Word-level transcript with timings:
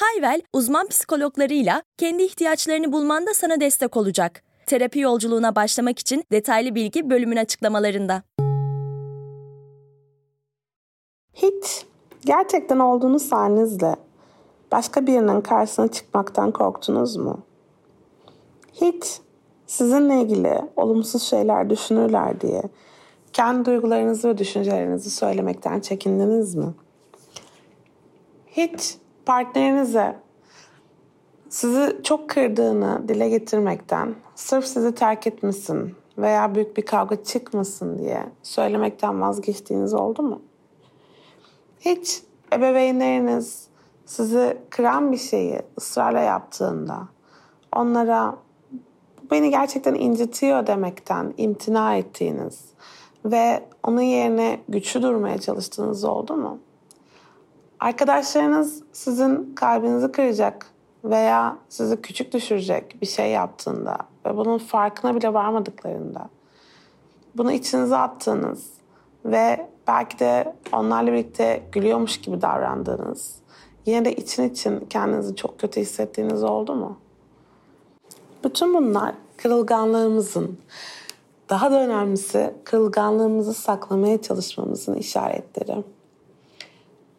Hayvel, 0.00 0.42
uzman 0.52 0.86
psikologlarıyla 0.88 1.82
kendi 1.98 2.22
ihtiyaçlarını 2.22 2.92
bulmanda 2.92 3.34
sana 3.34 3.60
destek 3.60 3.96
olacak. 3.96 4.42
Terapi 4.66 5.00
yolculuğuna 5.00 5.56
başlamak 5.56 5.98
için 5.98 6.24
detaylı 6.32 6.74
bilgi 6.74 7.10
bölümün 7.10 7.36
açıklamalarında. 7.36 8.22
Hiç 11.34 11.86
gerçekten 12.24 12.78
olduğunuz 12.78 13.32
halinizle 13.32 13.96
başka 14.72 15.06
birinin 15.06 15.40
karşısına 15.40 15.88
çıkmaktan 15.88 16.50
korktunuz 16.50 17.16
mu? 17.16 17.38
Hiç 18.72 19.20
sizinle 19.66 20.22
ilgili 20.22 20.60
olumsuz 20.76 21.22
şeyler 21.22 21.70
düşünürler 21.70 22.40
diye 22.40 22.62
kendi 23.32 23.64
duygularınızı 23.64 24.28
ve 24.28 24.38
düşüncelerinizi 24.38 25.10
söylemekten 25.10 25.80
çekindiniz 25.80 26.54
mi? 26.54 26.74
Hiç 28.46 28.96
partnerinize 29.26 30.16
sizi 31.48 32.00
çok 32.02 32.30
kırdığını 32.30 33.08
dile 33.08 33.28
getirmekten, 33.28 34.14
sırf 34.34 34.66
sizi 34.66 34.94
terk 34.94 35.26
etmesin 35.26 35.94
veya 36.18 36.54
büyük 36.54 36.76
bir 36.76 36.82
kavga 36.82 37.24
çıkmasın 37.24 37.98
diye 37.98 38.24
söylemekten 38.42 39.20
vazgeçtiğiniz 39.20 39.94
oldu 39.94 40.22
mu? 40.22 40.42
Hiç 41.80 42.22
ebeveynleriniz 42.52 43.66
sizi 44.06 44.58
kıran 44.70 45.12
bir 45.12 45.16
şeyi 45.16 45.60
ısrarla 45.78 46.20
yaptığında 46.20 47.08
onlara 47.76 48.36
beni 49.30 49.50
gerçekten 49.50 49.94
incitiyor 49.94 50.66
demekten 50.66 51.34
imtina 51.36 51.96
ettiğiniz 51.96 52.64
ve 53.24 53.62
onun 53.84 54.00
yerine 54.00 54.60
güçlü 54.68 55.02
durmaya 55.02 55.38
çalıştığınız 55.38 56.04
oldu 56.04 56.36
mu? 56.36 56.58
Arkadaşlarınız 57.80 58.82
sizin 58.92 59.54
kalbinizi 59.54 60.12
kıracak 60.12 60.66
veya 61.04 61.58
sizi 61.68 62.02
küçük 62.02 62.32
düşürecek 62.32 62.98
bir 63.00 63.06
şey 63.06 63.30
yaptığında 63.30 63.98
ve 64.26 64.36
bunun 64.36 64.58
farkına 64.58 65.14
bile 65.14 65.34
varmadıklarında 65.34 66.28
bunu 67.36 67.52
içinize 67.52 67.96
attığınız 67.96 68.70
ve 69.24 69.68
belki 69.88 70.18
de 70.18 70.54
onlarla 70.72 71.12
birlikte 71.12 71.62
gülüyormuş 71.72 72.20
gibi 72.20 72.42
davrandığınız 72.42 73.36
yine 73.86 74.04
de 74.04 74.12
için 74.12 74.50
için 74.50 74.86
kendinizi 74.90 75.36
çok 75.36 75.58
kötü 75.58 75.80
hissettiğiniz 75.80 76.42
oldu 76.42 76.74
mu? 76.74 76.98
Bütün 78.44 78.74
bunlar 78.74 79.14
kırılganlığımızın, 79.36 80.58
daha 81.48 81.70
da 81.70 81.80
önemlisi 81.80 82.54
kırılganlığımızı 82.64 83.54
saklamaya 83.54 84.22
çalışmamızın 84.22 84.94
işaretleri. 84.94 85.84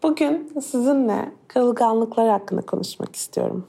Bugün 0.03 0.51
sizinle 0.61 1.31
kırılganlıklar 1.47 2.29
hakkında 2.29 2.61
konuşmak 2.61 3.15
istiyorum. 3.15 3.65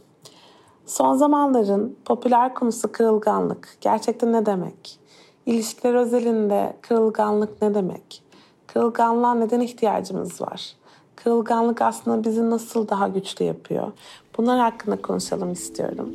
Son 0.87 1.17
zamanların 1.17 1.97
popüler 2.05 2.55
konusu 2.55 2.93
kırılganlık. 2.93 3.77
Gerçekten 3.81 4.33
ne 4.33 4.47
demek? 4.47 5.01
İlişkiler 5.47 5.95
özelinde 5.95 6.77
kırılganlık 6.81 7.63
ne 7.63 7.75
demek? 7.75 8.23
Kırılganlığa 8.67 9.35
neden 9.35 9.61
ihtiyacımız 9.61 10.41
var? 10.41 10.73
Kırılganlık 11.17 11.83
aslında 11.83 12.25
bizi 12.25 12.51
nasıl 12.51 12.89
daha 12.89 13.09
güçlü 13.09 13.45
yapıyor? 13.45 13.93
Bunlar 14.39 14.59
hakkında 14.59 15.03
konuşalım 15.03 15.53
istiyorum. 15.53 16.09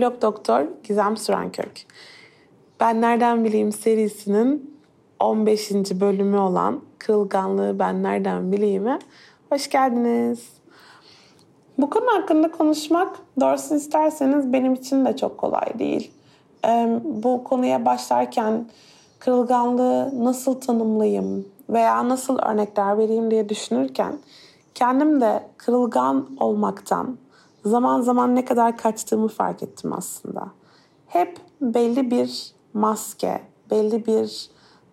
Psikolog 0.00 0.22
doktor 0.22 0.66
Gizem 0.84 1.16
Sürenkök. 1.16 1.86
Ben 2.80 3.00
Nereden 3.00 3.44
Bileyim 3.44 3.72
serisinin 3.72 4.78
15. 5.20 5.70
bölümü 5.72 6.36
olan 6.36 6.80
Kırılganlığı 6.98 7.78
Ben 7.78 8.02
Nereden 8.02 8.52
Bileyim'e 8.52 8.98
hoş 9.50 9.70
geldiniz. 9.70 10.48
Bu 11.78 11.90
konu 11.90 12.06
hakkında 12.06 12.50
konuşmak 12.50 13.16
doğrusunu 13.40 13.78
isterseniz 13.78 14.52
benim 14.52 14.74
için 14.74 15.04
de 15.04 15.16
çok 15.16 15.38
kolay 15.38 15.78
değil. 15.78 16.12
Bu 17.04 17.44
konuya 17.44 17.84
başlarken 17.84 18.66
kırılganlığı 19.18 20.24
nasıl 20.24 20.60
tanımlayayım 20.60 21.48
veya 21.70 22.08
nasıl 22.08 22.38
örnekler 22.38 22.98
vereyim 22.98 23.30
diye 23.30 23.48
düşünürken 23.48 24.18
kendim 24.74 25.20
de 25.20 25.42
kırılgan 25.56 26.26
olmaktan 26.40 27.16
zaman 27.64 28.00
zaman 28.00 28.34
ne 28.34 28.44
kadar 28.44 28.76
kaçtığımı 28.76 29.28
fark 29.28 29.62
ettim 29.62 29.92
aslında. 29.92 30.48
Hep 31.06 31.40
belli 31.60 32.10
bir 32.10 32.52
maske, 32.74 33.42
belli 33.70 34.06
bir 34.06 34.50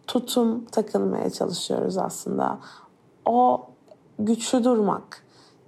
tutum 0.07 0.65
takılmaya 0.65 1.29
çalışıyoruz 1.29 1.97
aslında. 1.97 2.59
O 3.25 3.65
güçlü 4.19 4.63
durmak, 4.63 5.23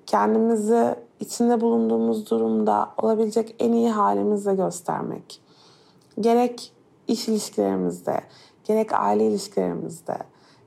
kendimizi 0.05 0.95
içinde 1.19 1.61
bulunduğumuz 1.61 2.29
durumda 2.29 2.89
olabilecek 2.97 3.55
en 3.59 3.71
iyi 3.71 3.89
halimizle 3.89 4.55
göstermek. 4.55 5.41
Gerek 6.19 6.73
iş 7.07 7.27
ilişkilerimizde, 7.27 8.21
gerek 8.63 8.93
aile 8.93 9.27
ilişkilerimizde, 9.27 10.17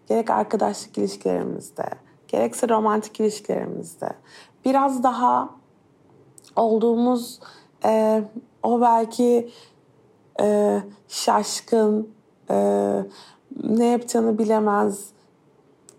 gerek 0.06 0.30
arkadaşlık 0.30 0.98
ilişkilerimizde, 0.98 1.88
gerekse 2.28 2.68
romantik 2.68 3.20
ilişkilerimizde 3.20 4.10
biraz 4.64 5.02
daha 5.02 5.61
olduğumuz 6.56 7.40
e, 7.84 8.22
o 8.62 8.80
belki 8.80 9.50
e, 10.40 10.78
şaşkın, 11.08 12.08
e, 12.50 12.56
ne 13.64 13.86
yapacağını 13.86 14.38
bilemez, 14.38 15.08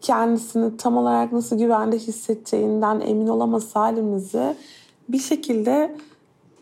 kendisini 0.02 0.78
tam 0.78 0.98
olarak 0.98 1.32
nasıl 1.32 1.58
güvende 1.58 1.98
hissedeceğinden 1.98 3.00
emin 3.00 3.28
olamaz 3.28 3.76
halimizi 3.76 4.56
bir 5.10 5.20
şekilde 5.20 5.96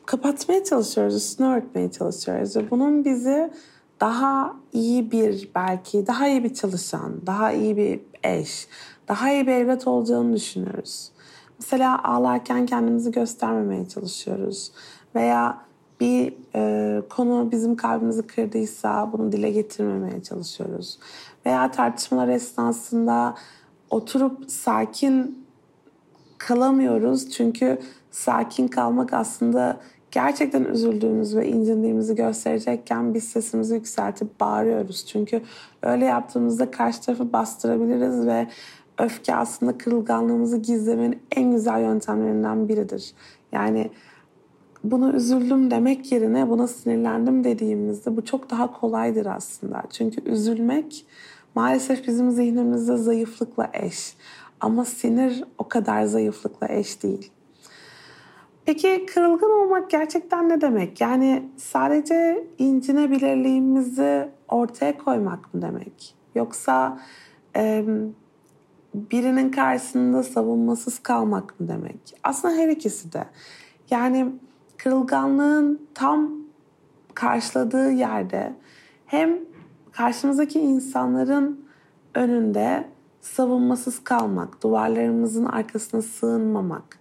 kapatmaya 0.06 0.64
çalışıyoruz, 0.64 1.16
üstüne 1.16 1.48
örtmeye 1.48 1.92
çalışıyoruz. 1.92 2.56
Ve 2.56 2.72
bunun 2.72 3.06
bizi 3.06 3.52
daha 4.00 4.56
iyi 4.74 5.12
bir 5.12 5.50
belki, 5.56 6.08
daha 6.08 6.28
iyi 6.28 6.44
bir 6.44 6.54
çalışan, 6.54 7.26
daha 7.26 7.52
iyi 7.52 7.78
bir 7.78 8.00
eş, 8.24 8.68
daha 9.08 9.32
iyi 9.32 9.48
bir 9.48 9.52
evlat 9.52 9.88
olacağını 9.88 10.34
düşünüyoruz. 10.34 11.12
Mesela 11.62 12.04
ağlarken 12.04 12.66
kendimizi 12.66 13.12
göstermemeye 13.12 13.88
çalışıyoruz. 13.88 14.72
Veya 15.16 15.58
bir 16.00 16.34
e, 16.56 17.02
konu 17.10 17.52
bizim 17.52 17.76
kalbimizi 17.76 18.28
kırdıysa 18.28 19.10
bunu 19.12 19.32
dile 19.32 19.52
getirmemeye 19.52 20.24
çalışıyoruz. 20.24 21.00
Veya 21.46 21.72
tartışmalar 21.72 22.28
esnasında 22.28 23.36
oturup 23.90 24.52
sakin 24.52 25.46
kalamıyoruz. 26.38 27.32
Çünkü 27.32 27.80
sakin 28.12 28.68
kalmak 28.68 29.14
aslında 29.14 29.78
gerçekten 30.12 30.64
üzüldüğümüz 30.64 31.36
ve 31.36 31.48
incindiğimizi 31.48 32.16
gösterecekken 32.16 33.14
biz 33.14 33.24
sesimizi 33.24 33.74
yükseltip 33.74 34.40
bağırıyoruz. 34.40 35.06
Çünkü 35.08 35.42
öyle 35.82 36.06
yaptığımızda 36.06 36.72
karşı 36.72 37.02
tarafı 37.02 37.34
bastırabiliriz 37.34 38.26
ve 38.26 38.48
öfke 39.00 39.36
aslında 39.36 39.78
kırılganlığımızı 39.78 40.58
gizlemenin 40.58 41.22
en 41.36 41.52
güzel 41.52 41.82
yöntemlerinden 41.82 42.68
biridir. 42.68 43.14
Yani 43.52 43.92
bunu 44.84 45.14
üzüldüm 45.14 45.72
demek 45.72 46.12
yerine 46.12 46.50
buna 46.50 46.68
sinirlendim 46.68 47.44
dediğimizde 47.44 48.18
bu 48.18 48.26
çok 48.26 48.50
daha 48.50 48.74
kolaydır 48.74 49.26
aslında. 49.26 49.84
Çünkü 49.90 50.30
üzülmek 50.30 51.06
maalesef 51.56 52.08
bizim 52.08 52.32
zihnimizde 52.32 52.98
zayıflıkla 52.98 53.70
eş. 53.74 54.16
Ama 54.60 54.86
sinir 54.86 55.44
o 55.58 55.68
kadar 55.68 56.04
zayıflıkla 56.04 56.68
eş 56.68 57.04
değil. 57.04 57.32
Peki 58.66 59.06
kırılgan 59.06 59.52
olmak 59.52 59.90
gerçekten 59.90 60.50
ne 60.50 60.62
demek? 60.62 61.02
Yani 61.02 61.50
sadece 61.58 62.48
incinebilirliğimizi 62.58 64.30
ortaya 64.48 64.98
koymak 64.98 65.54
mı 65.54 65.62
demek? 65.62 66.16
Yoksa 66.36 67.00
e, 67.56 67.86
birinin 68.94 69.52
karşısında 69.52 70.24
savunmasız 70.24 71.00
kalmak 71.00 71.60
mı 71.60 71.68
demek? 71.68 72.16
Aslında 72.24 72.54
her 72.54 72.68
ikisi 72.68 73.14
de. 73.14 73.26
Yani 73.90 74.32
kırılganlığın 74.78 75.88
tam 75.94 76.32
karşıladığı 77.14 77.92
yerde 77.92 78.54
hem 79.06 79.40
karşımızdaki 79.92 80.60
insanların 80.60 81.66
önünde 82.16 82.88
savunmasız 83.22 84.04
kalmak, 84.04 84.64
duvarlarımızın 84.64 85.46
arkasına 85.46 86.02
sığınmamak, 86.02 87.00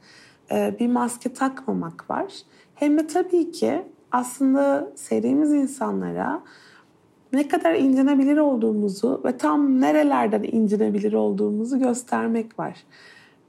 e, 0.51 0.77
bir 0.81 0.89
maske 0.89 1.33
takmamak 1.33 2.11
var. 2.11 2.33
Hem 2.75 2.99
de 2.99 3.07
tabii 3.07 3.53
ki 3.53 3.83
aslında 4.13 4.93
sevdiğimiz 4.97 5.53
insanlara 5.53 6.43
ne 7.33 7.49
kadar 7.49 7.75
incinebilir 7.75 8.37
olduğumuzu 8.37 9.21
ve 9.25 9.37
tam 9.37 9.81
nerelerden 9.81 10.43
incinebilir 10.43 11.13
olduğumuzu 11.13 11.79
göstermek 11.79 12.59
var. 12.59 12.85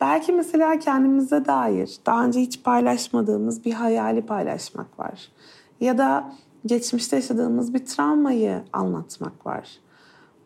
Belki 0.01 0.31
mesela 0.31 0.79
kendimize 0.79 1.45
dair 1.45 1.97
daha 2.05 2.25
önce 2.25 2.39
hiç 2.39 2.63
paylaşmadığımız 2.63 3.65
bir 3.65 3.73
hayali 3.73 4.21
paylaşmak 4.21 4.99
var. 4.99 5.31
Ya 5.79 5.97
da 5.97 6.33
geçmişte 6.65 7.15
yaşadığımız 7.15 7.73
bir 7.73 7.85
travmayı 7.85 8.61
anlatmak 8.73 9.45
var. 9.45 9.69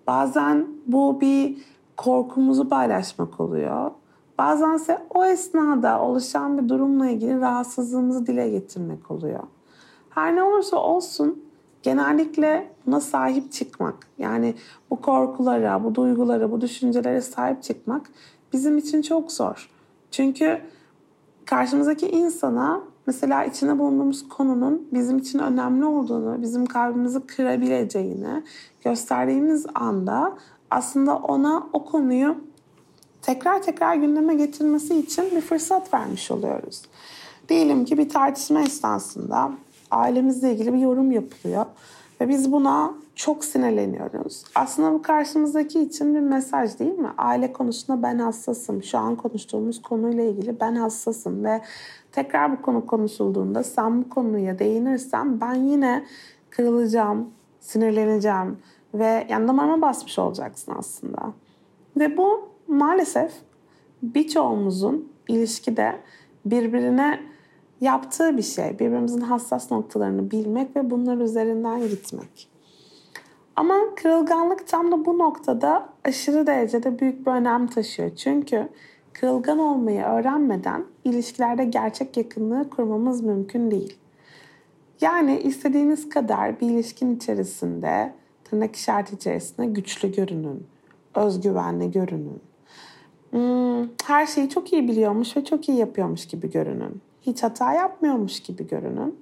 Bazen 0.08 0.68
bu 0.88 1.22
bir 1.22 1.58
korkumuzu 1.98 2.70
paylaşmak 2.70 3.40
oluyor. 3.40 3.92
Bazense 4.38 5.06
o 5.14 5.26
esnada 5.26 6.02
oluşan 6.02 6.58
bir 6.58 6.70
durumla 6.70 7.10
ilgili 7.10 7.40
rahatsızlığımızı 7.40 8.28
dile 8.28 8.50
getirmek 8.50 9.12
oluyor. 9.12 9.44
Her 10.10 10.36
ne 10.36 10.44
olursa 10.44 10.78
olsun 10.78 11.45
genellikle 11.86 12.72
buna 12.86 13.00
sahip 13.00 13.52
çıkmak, 13.52 13.96
yani 14.18 14.56
bu 14.90 15.02
korkulara, 15.02 15.84
bu 15.84 15.96
duygulara, 15.96 16.52
bu 16.52 16.62
düşüncelere 16.62 17.22
sahip 17.22 17.64
çıkmak 17.64 18.10
bizim 18.54 18.78
için 18.78 19.02
çok 19.02 19.32
zor. 19.32 19.70
Çünkü 20.12 20.62
karşımızdaki 21.46 22.08
insana 22.08 22.82
mesela 23.08 23.44
içine 23.44 23.80
bulunduğumuz 23.80 24.30
konunun 24.30 24.88
bizim 24.94 25.18
için 25.18 25.40
önemli 25.40 25.86
olduğunu, 25.86 26.42
bizim 26.42 26.66
kalbimizi 26.66 27.20
kırabileceğini 27.20 28.44
gösterdiğimiz 28.84 29.66
anda 29.76 30.38
aslında 30.72 31.16
ona 31.16 31.68
o 31.74 31.86
konuyu 31.86 32.36
tekrar 33.22 33.62
tekrar 33.62 33.96
gündeme 33.96 34.36
getirmesi 34.36 34.96
için 34.96 35.26
bir 35.36 35.42
fırsat 35.42 35.94
vermiş 35.94 36.32
oluyoruz. 36.32 36.82
Diyelim 37.50 37.86
ki 37.86 37.98
bir 37.98 38.10
tartışma 38.10 38.62
esnasında 38.62 39.52
ailemizle 39.92 40.52
ilgili 40.52 40.74
bir 40.74 40.80
yorum 40.80 41.12
yapılıyor 41.12 41.66
ve 42.22 42.30
biz 42.30 42.52
buna 42.52 42.94
çok 43.16 43.46
sinirleniyoruz. 43.46 44.44
Aslında 44.56 44.94
bu 44.94 45.02
karşımızdaki 45.02 45.82
için 45.82 46.16
bir 46.16 46.20
mesaj 46.20 46.80
değil 46.80 47.00
mi? 47.00 47.10
Aile 47.18 47.54
konusunda 47.54 48.04
ben 48.04 48.20
hassasım. 48.20 48.84
Şu 48.84 48.98
an 48.98 49.16
konuştuğumuz 49.16 49.82
konuyla 49.82 50.24
ilgili 50.24 50.60
ben 50.60 50.76
hassasım 50.76 51.44
ve 51.44 51.62
tekrar 52.12 52.58
bu 52.58 52.62
konu 52.62 52.86
konuşulduğunda 52.86 53.64
sen 53.64 54.04
bu 54.04 54.10
konuya 54.10 54.60
değinirsen 54.60 55.42
ben 55.42 55.54
yine 55.54 56.06
kırılacağım, 56.50 57.30
sinirleneceğim 57.60 58.58
ve 58.94 59.28
yani 59.30 59.48
damarıma 59.48 59.82
basmış 59.82 60.20
olacaksın 60.20 60.74
aslında. 60.78 61.34
Ve 61.98 62.18
bu 62.18 62.50
maalesef 62.68 63.32
birçoğumuzun 64.04 65.10
ilişkide 65.28 65.96
birbirine 66.46 67.20
yaptığı 67.82 68.38
bir 68.38 68.42
şey. 68.42 68.80
Birbirimizin 68.80 69.22
hassas 69.22 69.72
noktalarını 69.72 70.32
bilmek 70.32 70.76
ve 70.76 70.90
bunlar 70.90 71.18
üzerinden 71.18 71.82
gitmek. 71.82 72.50
Ama 73.56 73.76
kırılganlık 73.96 74.68
tam 74.68 74.92
da 74.92 75.06
bu 75.06 75.18
noktada 75.18 75.90
aşırı 76.04 76.48
derecede 76.48 77.00
büyük 77.00 77.26
bir 77.26 77.32
önem 77.32 77.68
taşıyor. 77.68 78.16
Çünkü 78.16 78.70
kırılgan 79.14 79.60
olmayı 79.60 80.04
öğrenmeden 80.04 80.86
ilişkilerde 81.04 81.66
gerçek 81.66 82.18
yakınlığı 82.18 82.70
kurmamız 82.70 83.22
mümkün 83.22 83.72
değil. 83.72 83.98
Yani 85.02 85.40
istediğiniz 85.40 86.10
kadar 86.10 86.60
bir 86.60 86.70
ilişkin 86.70 87.16
içerisinde 87.16 88.14
tırnak 88.44 88.76
işareti 88.76 89.16
içerisinde 89.16 89.68
güçlü 89.68 90.12
görünün, 90.12 90.68
özgüvenli 91.16 91.92
görünün. 91.92 92.42
Hmm, 93.32 93.90
her 94.06 94.26
şeyi 94.26 94.50
çok 94.50 94.74
iyi 94.74 94.88
biliyormuş 94.88 95.38
ve 95.38 95.46
çok 95.46 95.70
iyi 95.70 95.78
yapıyormuş 95.78 96.28
gibi 96.28 96.52
görünün. 96.52 97.02
Hiç 97.26 97.44
hata 97.44 97.74
yapmıyormuş 97.74 98.40
gibi 98.40 98.68
görünün. 98.68 99.20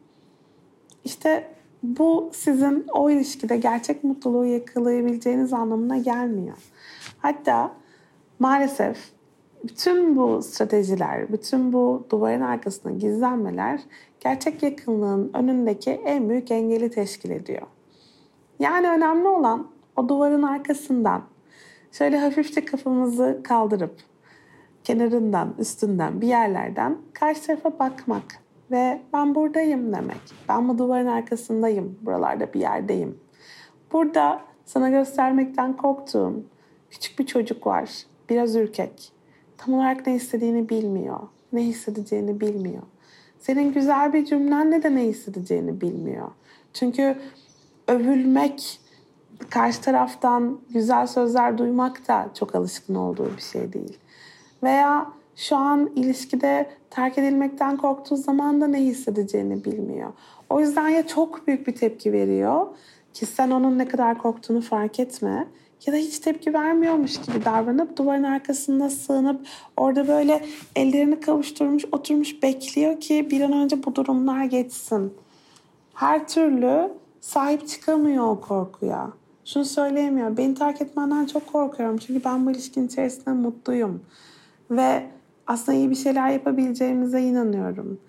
İşte 1.04 1.54
bu 1.84 2.30
sizin 2.34 2.86
o 2.94 3.10
ilişkide 3.10 3.58
gerçek 3.58 4.04
mutluluğu 4.04 4.46
yakalayabileceğiniz 4.46 5.54
anlamına 5.54 5.98
gelmiyor. 5.98 6.58
Hatta 7.20 7.72
maalesef 8.40 8.98
bütün 9.64 10.16
bu 10.16 10.42
stratejiler, 10.42 11.34
bütün 11.34 11.74
bu 11.74 12.06
duvarın 12.10 12.42
arkasında 12.42 12.94
gizlenmeler 12.94 13.80
gerçek 14.20 14.64
yakınlığın 14.64 15.32
önündeki 15.34 15.92
en 15.92 16.30
büyük 16.30 16.52
engeli 16.52 16.90
teşkil 16.90 17.30
ediyor. 17.30 17.68
Yani 18.60 18.88
önemli 18.88 19.28
olan 19.28 19.68
o 19.96 20.10
duvarın 20.10 20.44
arkasından 20.44 21.24
şöyle 21.92 22.20
hafifçe 22.20 22.66
kafamızı 22.66 23.42
kaldırıp 23.44 23.96
kenarından, 24.84 25.56
üstünden 25.60 26.22
bir 26.22 26.28
yerlerden 26.28 26.98
karşı 27.14 27.48
tarafa 27.48 27.80
bakmak 27.80 28.24
ve 28.72 29.02
ben 29.14 29.36
buradayım 29.36 29.94
demek. 29.94 30.22
Ben 30.50 30.70
bu 30.70 30.78
duvarın 30.78 31.08
arkasındayım, 31.08 32.00
buralarda 32.02 32.54
bir 32.54 32.60
yerdeyim. 32.60 33.20
Burada 33.94 34.42
sana 34.66 34.90
göstermekten 34.90 35.78
korktuğum 35.78 36.44
küçük 36.90 37.20
bir 37.20 37.26
çocuk 37.26 37.68
var, 37.68 37.90
biraz 38.30 38.56
ürkek. 38.56 39.12
Tam 39.58 39.74
olarak 39.74 40.08
ne 40.08 40.16
istediğini 40.16 40.70
bilmiyor, 40.70 41.20
ne 41.54 41.64
hissedeceğini 41.64 42.42
bilmiyor. 42.42 42.84
Senin 43.40 43.74
güzel 43.74 44.14
bir 44.14 44.26
cümlenle 44.26 44.84
de 44.84 44.96
ne 44.96 45.04
hissedeceğini 45.04 45.82
bilmiyor. 45.82 46.32
Çünkü 46.74 47.18
övülmek, 47.88 48.80
karşı 49.50 49.82
taraftan 49.82 50.60
güzel 50.70 51.08
sözler 51.08 51.58
duymak 51.58 52.08
da 52.08 52.30
çok 52.34 52.56
alışkın 52.56 52.96
olduğu 52.96 53.38
bir 53.38 53.42
şey 53.42 53.74
değil. 53.74 53.98
Veya 54.64 55.14
şu 55.36 55.56
an 55.56 55.90
ilişkide 55.96 56.70
terk 56.90 57.18
edilmekten 57.18 57.78
korktuğu 57.78 58.16
zaman 58.16 58.62
da 58.62 58.68
ne 58.68 58.82
hissedeceğini 58.82 59.66
bilmiyor. 59.66 60.14
O 60.50 60.60
yüzden 60.60 60.90
ya 60.90 61.08
çok 61.08 61.48
büyük 61.48 61.68
bir 61.68 61.76
tepki 61.76 62.14
veriyor 62.14 62.68
ki 63.14 63.26
sen 63.26 63.52
onun 63.52 63.78
ne 63.78 63.88
kadar 63.88 64.18
korktuğunu 64.18 64.62
fark 64.62 65.00
etme 65.00 65.48
ya 65.86 65.94
da 65.94 65.98
hiç 65.98 66.20
tepki 66.20 66.54
vermiyormuş 66.54 67.22
gibi 67.22 67.46
davranıp 67.46 67.98
duvarın 67.98 68.24
arkasında 68.24 68.90
sığınıp 68.90 69.48
orada 69.78 70.08
böyle 70.08 70.46
ellerini 70.76 71.20
kavuşturmuş 71.20 71.86
oturmuş 71.92 72.44
bekliyor 72.44 73.00
ki 73.00 73.28
bir 73.32 73.42
an 73.42 73.54
önce 73.54 73.84
bu 73.84 73.96
durumlar 73.96 74.46
geçsin. 74.46 75.14
Her 75.94 76.28
türlü 76.28 76.92
sahip 77.22 77.68
çıkamıyor 77.68 78.28
o 78.28 78.42
korkuya. 78.42 79.10
Şunu 79.46 79.66
söyleyemiyor. 79.66 80.38
Beni 80.38 80.56
terk 80.56 80.82
etmenden 80.82 81.26
çok 81.26 81.48
korkuyorum. 81.54 81.98
Çünkü 81.98 82.24
ben 82.26 82.46
bu 82.46 82.52
ilişkin 82.52 82.88
içerisinde 82.88 83.32
mutluyum. 83.32 84.02
Ve 84.72 85.10
aslında 85.48 85.78
iyi 85.78 85.90
bir 85.90 85.96
şeyler 85.96 86.30
yapabileceğimize 86.30 87.22
inanıyorum. 87.22 88.00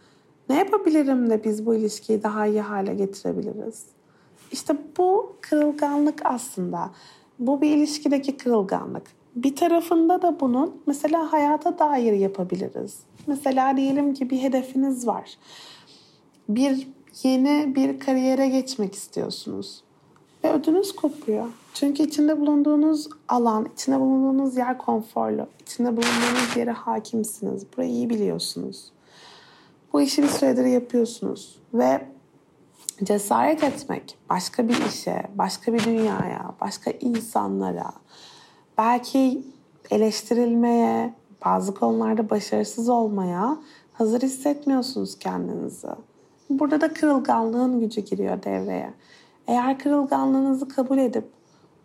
Ne 0.49 0.58
yapabilirim 0.58 1.30
de 1.30 1.44
biz 1.44 1.66
bu 1.66 1.75
ilişkiyi 1.75 2.23
daha 2.23 2.46
iyi 2.46 2.61
hale 2.61 2.94
getirebiliriz? 2.94 3.87
İşte 4.52 4.76
bu 4.99 5.37
kırılganlık 5.40 6.20
aslında. 6.25 6.90
Bu 7.38 7.61
bir 7.61 7.70
ilişkideki 7.76 8.37
kırılganlık. 8.37 9.02
Bir 9.37 9.56
tarafında 9.56 10.23
da 10.23 10.40
bunun 10.40 10.82
mesela 10.87 11.32
hayata 11.32 11.78
dair 11.78 12.12
yapabiliriz. 12.12 12.99
Mesela 13.26 13.76
diyelim 13.76 14.14
ki 14.14 14.30
bir 14.30 14.42
hedefiniz 14.42 15.06
var. 15.06 15.38
Bir 16.49 16.88
yeni 17.23 17.75
bir 17.75 17.99
kariyere 17.99 18.49
geçmek 18.49 18.94
istiyorsunuz. 18.94 19.84
Ve 20.45 20.53
ödünüz 20.53 20.93
kopuyor. 20.97 21.47
Çünkü 21.75 22.03
içinde 22.03 22.41
bulunduğunuz 22.41 23.09
alan, 23.29 23.69
içinde 23.75 24.01
bulunduğunuz 24.01 24.57
yer 24.57 24.79
konforlu. 24.79 25.47
İçinde 25.61 25.89
bulunduğunuz 25.89 26.57
yere 26.57 26.71
hakimsiniz. 26.71 27.67
Burayı 27.77 27.91
iyi 27.91 28.11
biliyorsunuz. 28.11 28.93
Bu 29.93 30.01
işi 30.01 30.23
bir 30.23 30.29
süredir 30.29 30.65
yapıyorsunuz. 30.65 31.59
Ve 31.75 32.07
cesaret 33.05 33.65
etmek 33.65 34.19
başka 34.31 34.69
bir 34.69 34.87
işe, 34.89 35.23
başka 35.35 35.73
bir 35.73 35.85
dünyaya, 35.85 36.55
başka 36.61 36.91
insanlara, 36.91 37.93
belki 38.79 39.43
eleştirilmeye, 39.91 41.15
bazı 41.45 41.75
konularda 41.75 42.31
başarısız 42.31 42.89
olmaya 42.89 43.57
hazır 43.93 44.23
hissetmiyorsunuz 44.23 45.19
kendinizi. 45.19 45.89
Burada 46.51 46.81
da 46.81 46.93
kırılganlığın 46.93 47.81
gücü 47.81 48.01
giriyor 48.01 48.43
devreye. 48.43 48.95
Eğer 49.49 49.79
kırılganlığınızı 49.79 50.69
kabul 50.69 50.99
edip 50.99 51.25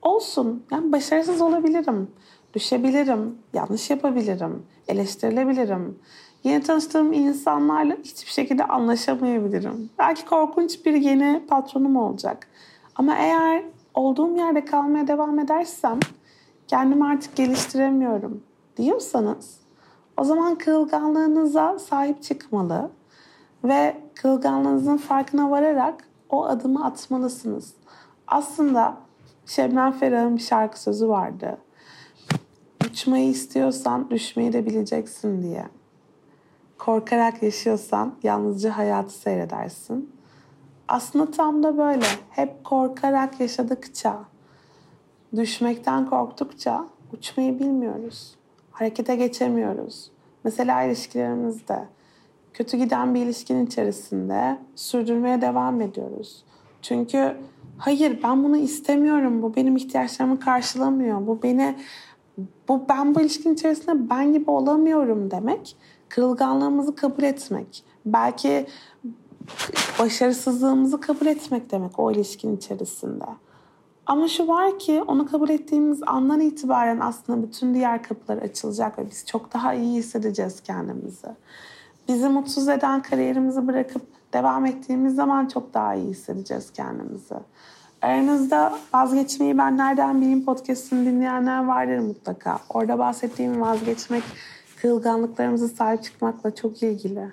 olsun 0.02 0.64
yani 0.72 0.92
başarısız 0.92 1.42
olabilirim, 1.42 2.12
düşebilirim, 2.54 3.38
yanlış 3.54 3.90
yapabilirim, 3.90 4.66
eleştirilebilirim. 4.88 6.00
Yeni 6.44 6.64
tanıştığım 6.64 7.14
insanlarla 7.14 7.98
hiçbir 8.04 8.32
şekilde 8.32 8.64
anlaşamayabilirim. 8.64 9.90
Belki 10.00 10.26
korkunç 10.26 10.86
bir 10.86 10.94
yeni 10.94 11.46
patronum 11.48 11.96
olacak. 11.96 12.48
Ama 12.96 13.16
eğer 13.16 13.64
olduğum 13.94 14.38
yerde 14.38 14.66
kalmaya 14.66 15.08
devam 15.08 15.40
edersem 15.40 16.00
kendimi 16.68 17.06
artık 17.06 17.36
geliştiremiyorum 17.36 18.44
diyorsanız 18.78 19.60
o 20.18 20.24
zaman 20.24 20.56
kırılganlığınıza 20.56 21.80
sahip 21.80 22.24
çıkmalı 22.24 22.90
ve 23.64 23.98
kırılganlığınızın 24.16 24.98
farkına 24.98 25.52
vararak 25.52 26.09
o 26.30 26.46
adımı 26.46 26.86
atmalısınız. 26.86 27.74
Aslında 28.28 28.98
Şebnem 29.46 29.92
Ferah'ın 29.92 30.38
bir 30.38 30.42
şarkı 30.42 30.82
sözü 30.82 31.10
vardı. 31.10 31.58
Uçmayı 32.86 33.30
istiyorsan 33.30 34.10
düşmeyi 34.10 34.54
de 34.54 34.66
bileceksin 34.66 35.42
diye. 35.42 35.66
Korkarak 36.78 37.44
yaşıyorsan 37.44 38.16
yalnızca 38.24 38.78
hayatı 38.78 39.14
seyredersin. 39.14 40.12
Aslında 40.88 41.32
tam 41.32 41.64
da 41.64 41.78
böyle. 41.78 42.06
Hep 42.30 42.64
korkarak 42.64 43.40
yaşadıkça, 43.40 44.20
düşmekten 45.36 46.10
korktukça 46.10 46.86
uçmayı 47.14 47.60
bilmiyoruz. 47.60 48.36
Harekete 48.72 49.16
geçemiyoruz. 49.16 50.12
Mesela 50.44 50.84
ilişkilerimizde. 50.84 51.88
Kötü 52.60 52.78
giden 52.78 53.16
bir 53.16 53.22
ilişkinin 53.22 53.66
içerisinde 53.66 54.60
sürdürmeye 54.76 55.42
devam 55.42 55.82
ediyoruz. 55.82 56.44
Çünkü 56.82 57.38
hayır 57.78 58.20
ben 58.24 58.44
bunu 58.44 58.58
istemiyorum. 58.58 59.42
Bu 59.42 59.56
benim 59.56 59.76
ihtiyaçlarımı 59.76 60.40
karşılamıyor. 60.40 61.28
Bu 61.28 61.44
beni 61.44 61.76
bu 62.68 62.86
ben 62.90 63.16
bu 63.16 63.22
ilişkinin 63.22 63.54
içerisinde 63.54 64.10
ben 64.10 64.34
gibi 64.34 64.52
olamıyorum 64.52 65.32
demek. 65.32 65.78
Kırılganlığımızı 66.10 66.96
kabul 66.96 67.24
etmek. 67.24 67.84
Belki 68.06 68.66
başarısızlığımızı 70.00 71.02
kabul 71.02 71.26
etmek 71.26 71.72
demek 71.72 72.00
o 72.00 72.12
ilişkinin 72.12 72.58
içerisinde. 72.58 73.26
Ama 74.06 74.28
şu 74.28 74.48
var 74.48 74.80
ki 74.80 75.04
onu 75.08 75.26
kabul 75.26 75.50
ettiğimiz 75.50 76.00
andan 76.06 76.40
itibaren 76.40 77.00
aslında 77.00 77.44
bütün 77.48 77.74
diğer 77.74 78.04
kapılar 78.04 78.38
açılacak 78.38 79.00
ve 79.00 79.10
biz 79.10 79.26
çok 79.26 79.54
daha 79.54 79.74
iyi 79.74 79.98
hissedeceğiz 79.98 80.62
kendimizi. 80.62 81.28
Bizi 82.10 82.30
mutsuz 82.30 82.70
eden 82.70 83.02
kariyerimizi 83.02 83.68
bırakıp 83.68 84.02
devam 84.34 84.66
ettiğimiz 84.66 85.16
zaman 85.16 85.46
çok 85.48 85.74
daha 85.74 85.96
iyi 85.96 86.10
hissedeceğiz 86.10 86.74
kendimizi. 86.74 87.36
Aranızda 88.02 88.80
vazgeçmeyi 88.94 89.58
ben 89.58 89.78
nereden 89.78 90.22
bileyim 90.22 90.46
podcastını 90.46 91.06
dinleyenler 91.06 91.66
vardır 91.66 92.00
mutlaka. 92.00 92.60
Orada 92.70 93.00
bahsettiğim 93.00 93.62
vazgeçmek 93.62 94.24
kırılganlıklarımıza 94.82 95.68
sahip 95.68 96.04
çıkmakla 96.04 96.56
çok 96.56 96.84
ilgili. 96.84 97.32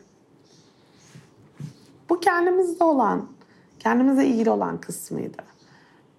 Bu 2.08 2.20
kendimizde 2.20 2.84
olan, 2.84 3.26
kendimize 3.78 4.26
ilgili 4.26 4.50
olan 4.50 4.80
kısmıydı. 4.80 5.42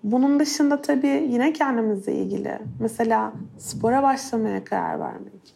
Bunun 0.04 0.40
dışında 0.40 0.82
tabii 0.82 1.28
yine 1.30 1.54
kendimizle 1.54 2.14
ilgili. 2.14 2.60
Mesela 2.80 3.34
spora 3.58 4.04
başlamaya 4.04 4.64
karar 4.64 5.00
vermek. 5.00 5.56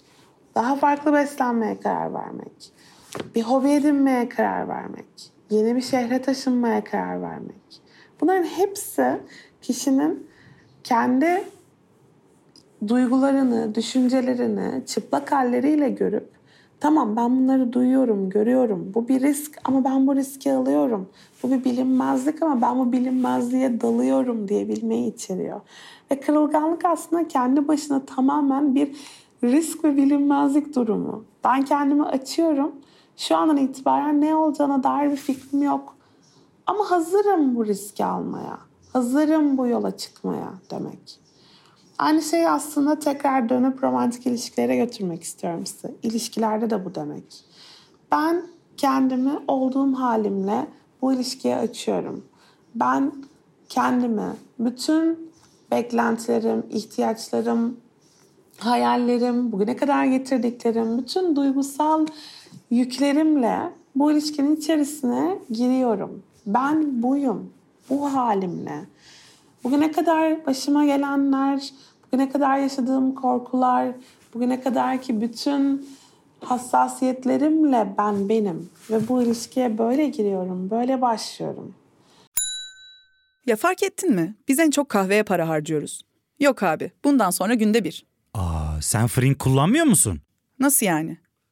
Daha 0.55 0.75
farklı 0.75 1.13
beslenmeye 1.13 1.79
karar 1.79 2.13
vermek. 2.13 2.73
Bir 3.35 3.41
hobi 3.41 3.69
edinmeye 3.69 4.29
karar 4.29 4.67
vermek. 4.67 5.31
Yeni 5.49 5.75
bir 5.75 5.81
şehre 5.81 6.21
taşınmaya 6.21 6.83
karar 6.83 7.21
vermek. 7.21 7.81
Bunların 8.21 8.43
hepsi 8.43 9.17
kişinin 9.61 10.27
kendi 10.83 11.43
duygularını, 12.87 13.75
düşüncelerini 13.75 14.85
çıplak 14.85 15.31
halleriyle 15.31 15.89
görüp 15.89 16.29
tamam 16.79 17.15
ben 17.15 17.37
bunları 17.37 17.73
duyuyorum, 17.73 18.29
görüyorum. 18.29 18.91
Bu 18.95 19.07
bir 19.07 19.21
risk 19.21 19.57
ama 19.63 19.83
ben 19.83 20.07
bu 20.07 20.15
riski 20.15 20.53
alıyorum. 20.53 21.09
Bu 21.43 21.51
bir 21.51 21.63
bilinmezlik 21.63 22.43
ama 22.43 22.61
ben 22.61 22.79
bu 22.79 22.91
bilinmezliğe 22.91 23.81
dalıyorum 23.81 24.47
diyebilmeyi 24.47 25.13
içeriyor. 25.13 25.61
Ve 26.11 26.19
kırılganlık 26.19 26.85
aslında 26.85 27.27
kendi 27.27 27.67
başına 27.67 28.05
tamamen 28.05 28.75
bir 28.75 28.95
risk 29.43 29.83
ve 29.83 29.97
bilinmezlik 29.97 30.75
durumu. 30.75 31.23
Ben 31.43 31.65
kendimi 31.65 32.05
açıyorum. 32.05 32.71
Şu 33.21 33.37
andan 33.37 33.57
itibaren 33.57 34.21
ne 34.21 34.35
olacağına 34.35 34.83
dair 34.83 35.11
bir 35.11 35.15
fikrim 35.15 35.63
yok. 35.63 35.95
Ama 36.65 36.91
hazırım 36.91 37.55
bu 37.55 37.65
riski 37.65 38.05
almaya. 38.05 38.57
Hazırım 38.93 39.57
bu 39.57 39.67
yola 39.67 39.97
çıkmaya 39.97 40.53
demek. 40.71 41.19
Aynı 41.97 42.21
şeyi 42.21 42.49
aslında 42.49 42.99
tekrar 42.99 43.49
dönüp 43.49 43.83
romantik 43.83 44.27
ilişkilere 44.27 44.75
götürmek 44.75 45.23
istiyorum 45.23 45.65
size. 45.65 45.95
İlişkilerde 46.03 46.69
de 46.69 46.85
bu 46.85 46.95
demek. 46.95 47.45
Ben 48.11 48.43
kendimi 48.77 49.39
olduğum 49.47 49.93
halimle 49.93 50.67
bu 51.01 51.13
ilişkiye 51.13 51.55
açıyorum. 51.55 52.25
Ben 52.75 53.11
kendimi, 53.69 54.33
bütün 54.59 55.31
beklentilerim, 55.71 56.63
ihtiyaçlarım, 56.69 57.77
hayallerim, 58.57 59.51
bugüne 59.51 59.75
kadar 59.75 60.05
getirdiklerim, 60.05 60.97
bütün 60.97 61.35
duygusal 61.35 62.05
yüklerimle 62.71 63.59
bu 63.95 64.11
ilişkinin 64.11 64.55
içerisine 64.55 65.37
giriyorum. 65.51 66.23
Ben 66.45 67.03
buyum, 67.03 67.53
bu 67.89 68.13
halimle. 68.13 68.85
Bugüne 69.63 69.91
kadar 69.91 70.45
başıma 70.45 70.85
gelenler, 70.85 71.69
bugüne 72.05 72.29
kadar 72.29 72.57
yaşadığım 72.57 73.15
korkular, 73.15 73.87
bugüne 74.33 74.61
kadar 74.61 75.01
ki 75.01 75.21
bütün 75.21 75.89
hassasiyetlerimle 76.39 77.93
ben 77.97 78.29
benim 78.29 78.69
ve 78.89 79.07
bu 79.07 79.23
ilişkiye 79.23 79.77
böyle 79.77 80.07
giriyorum, 80.07 80.69
böyle 80.69 81.01
başlıyorum. 81.01 81.75
Ya 83.45 83.55
fark 83.55 83.83
ettin 83.83 84.13
mi? 84.13 84.35
Biz 84.47 84.59
en 84.59 84.71
çok 84.71 84.89
kahveye 84.89 85.23
para 85.23 85.47
harcıyoruz. 85.47 86.01
Yok 86.39 86.63
abi, 86.63 86.91
bundan 87.03 87.29
sonra 87.29 87.53
günde 87.53 87.83
bir. 87.83 88.05
Aa, 88.33 88.81
sen 88.81 89.07
Frink 89.07 89.39
kullanmıyor 89.39 89.85
musun? 89.85 90.21
Nasıl 90.59 90.85
yani? 90.85 91.17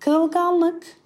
Kırılganlık 0.00 0.96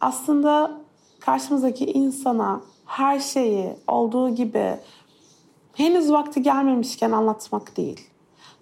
aslında 0.00 0.80
karşımızdaki 1.20 1.84
insana 1.84 2.60
her 2.86 3.20
şeyi 3.20 3.76
olduğu 3.86 4.34
gibi 4.34 4.76
henüz 5.74 6.12
vakti 6.12 6.42
gelmemişken 6.42 7.12
anlatmak 7.12 7.76
değil. 7.76 8.08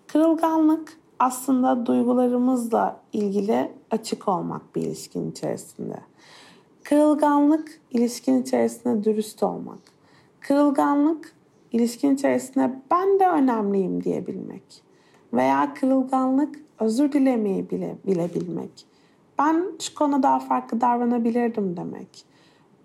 Kırılganlık 0.06 0.98
aslında 1.18 1.86
duygularımızla 1.86 3.00
ilgili 3.12 3.72
açık 3.90 4.28
olmak 4.28 4.76
bir 4.76 4.82
ilişkin 4.82 5.30
içerisinde. 5.30 6.00
Kırılganlık 6.82 7.80
ilişkin 7.90 8.42
içerisinde 8.42 9.04
dürüst 9.04 9.42
olmak. 9.42 9.80
Kırılganlık 10.40 11.34
ilişkin 11.72 12.14
içerisinde 12.14 12.82
ben 12.90 13.20
de 13.20 13.28
önemliyim 13.28 14.04
diyebilmek. 14.04 14.82
Veya 15.32 15.74
kırılganlık 15.74 16.60
özür 16.78 17.12
dilemeyi 17.12 17.70
bile 17.70 17.96
bilebilmek 18.06 18.89
ben 19.40 19.72
şu 19.80 19.94
konuda 19.94 20.22
daha 20.22 20.38
farklı 20.38 20.80
davranabilirdim 20.80 21.76
demek. 21.76 22.24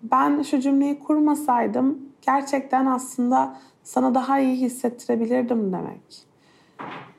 Ben 0.02 0.42
şu 0.42 0.60
cümleyi 0.60 0.98
kurmasaydım 0.98 1.98
gerçekten 2.22 2.86
aslında 2.86 3.56
sana 3.82 4.14
daha 4.14 4.38
iyi 4.40 4.56
hissettirebilirdim 4.56 5.72
demek. 5.72 6.26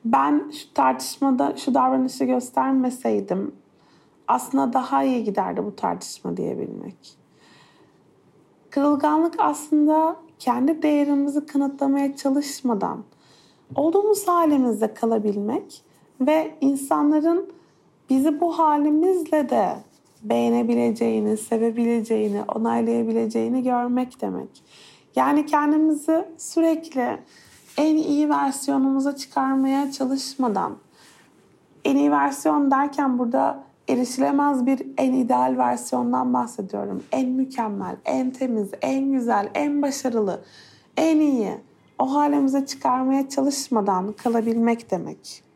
Ben 0.06 0.52
şu 0.52 0.74
tartışmada 0.74 1.58
şu 1.58 1.74
davranışı 1.74 2.24
göstermeseydim 2.24 3.56
aslında 4.28 4.74
daha 4.74 5.04
iyi 5.04 5.24
giderdi 5.24 5.66
bu 5.66 5.76
tartışma 5.76 6.38
diyebilmek. 6.38 7.18
Kırılganlık 8.70 9.36
aslında 9.38 10.16
kendi 10.40 10.82
değerimizi 10.82 11.46
kanıtlamaya 11.46 12.16
çalışmadan 12.16 13.04
olduğumuz 13.76 14.28
halimizde 14.28 14.94
kalabilmek 14.94 15.84
ve 16.22 16.58
insanların 16.62 17.57
bizi 18.10 18.42
bu 18.42 18.60
halimizle 18.60 19.50
de 19.50 19.76
beğenebileceğini, 20.24 21.38
sevebileceğini, 21.38 22.42
onaylayabileceğini 22.44 23.64
görmek 23.64 24.22
demek. 24.22 24.64
Yani 25.16 25.46
kendimizi 25.46 26.26
sürekli 26.38 27.18
en 27.78 27.96
iyi 27.96 28.30
versiyonumuza 28.30 29.16
çıkarmaya 29.16 29.92
çalışmadan, 29.92 30.78
en 31.86 31.96
iyi 31.96 32.12
versiyon 32.12 32.72
derken 32.72 33.20
burada 33.20 33.64
erişilemez 33.90 34.66
bir 34.66 34.88
en 34.98 35.14
ideal 35.14 35.56
versiyondan 35.58 36.34
bahsediyorum. 36.34 37.04
En 37.12 37.30
mükemmel, 37.30 37.96
en 38.06 38.32
temiz, 38.32 38.70
en 38.82 39.12
güzel, 39.12 39.50
en 39.54 39.82
başarılı, 39.82 40.42
en 40.98 41.20
iyi 41.20 41.52
o 42.00 42.14
halimize 42.16 42.66
çıkarmaya 42.66 43.30
çalışmadan 43.30 44.12
kalabilmek 44.12 44.92
demek. 44.92 45.47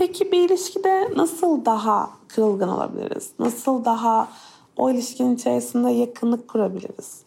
Peki 0.00 0.32
bir 0.32 0.48
ilişkide 0.48 1.08
nasıl 1.16 1.64
daha 1.64 2.10
kırılgan 2.28 2.68
olabiliriz? 2.68 3.30
Nasıl 3.38 3.84
daha 3.84 4.28
o 4.76 4.90
ilişkinin 4.90 5.34
içerisinde 5.34 5.90
yakınlık 5.90 6.48
kurabiliriz? 6.48 7.22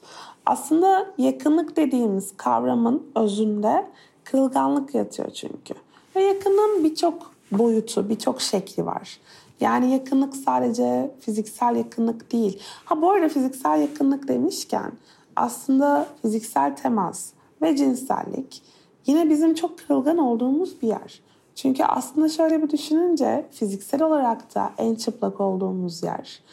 Aslında 0.46 1.08
yakınlık 1.18 1.76
dediğimiz 1.76 2.38
kavramın 2.38 3.04
özünde 3.16 3.86
kırılganlık 4.24 4.96
yatıyor 4.96 5.30
çünkü. 5.30 5.74
Ve 6.16 6.24
yakınlığın 6.24 6.84
birçok 6.84 7.32
boyutu, 7.52 8.10
birçok 8.10 8.42
şekli 8.42 8.86
var. 8.86 9.20
Yani 9.60 9.94
yakınlık 9.94 10.36
sadece 10.36 11.16
fiziksel 11.20 11.76
yakınlık 11.76 12.32
değil. 12.32 12.60
Ha 12.86 13.02
bu 13.02 13.12
arada 13.12 13.30
fiziksel 13.30 13.82
yakınlık 13.82 14.28
demişken 14.28 14.92
aslında 15.36 16.08
fiziksel 16.22 16.76
temas 16.76 17.32
ve 17.62 17.76
cinsellik 17.76 18.62
yine 19.06 19.30
bizim 19.30 19.54
çok 19.54 19.80
kırılgan 19.80 20.18
olduğumuz 20.18 20.82
bir 20.82 20.88
yer. 20.88 21.22
Çünkü 21.56 21.84
aslında 21.84 22.30
şöyle 22.30 22.64
bir 22.64 22.70
düşününce 22.70 23.46
fiziksel 23.52 24.02
olarak 24.02 24.56
da 24.56 24.72
en 24.78 24.96
çıplak 24.96 25.42
olduğumuz 25.42 26.04
yer. 26.04 26.44